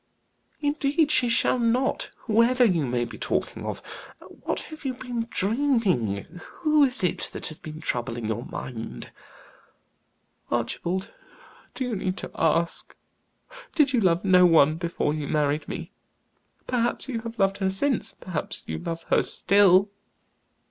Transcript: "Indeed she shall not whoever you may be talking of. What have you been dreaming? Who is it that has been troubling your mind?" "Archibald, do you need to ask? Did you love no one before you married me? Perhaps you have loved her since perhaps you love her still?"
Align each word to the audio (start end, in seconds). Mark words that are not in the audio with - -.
"Indeed 0.61 1.11
she 1.11 1.29
shall 1.29 1.59
not 1.59 2.09
whoever 2.25 2.65
you 2.65 2.87
may 2.87 3.05
be 3.05 3.19
talking 3.19 3.63
of. 3.67 3.83
What 4.19 4.61
have 4.71 4.83
you 4.83 4.95
been 4.95 5.27
dreaming? 5.29 6.39
Who 6.63 6.83
is 6.83 7.03
it 7.03 7.29
that 7.33 7.45
has 7.49 7.59
been 7.59 7.81
troubling 7.81 8.25
your 8.25 8.43
mind?" 8.43 9.11
"Archibald, 10.49 11.13
do 11.75 11.83
you 11.83 11.95
need 11.95 12.17
to 12.17 12.31
ask? 12.33 12.95
Did 13.75 13.93
you 13.93 13.99
love 14.01 14.25
no 14.25 14.43
one 14.43 14.77
before 14.77 15.13
you 15.13 15.27
married 15.27 15.67
me? 15.67 15.91
Perhaps 16.65 17.07
you 17.07 17.19
have 17.19 17.37
loved 17.37 17.59
her 17.59 17.69
since 17.69 18.15
perhaps 18.15 18.63
you 18.65 18.79
love 18.79 19.03
her 19.11 19.21
still?" 19.21 19.91